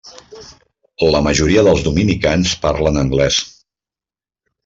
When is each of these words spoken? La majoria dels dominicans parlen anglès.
La 1.15 1.19
majoria 1.25 1.65
dels 1.67 1.83
dominicans 1.89 2.55
parlen 2.65 2.99
anglès. 3.05 3.37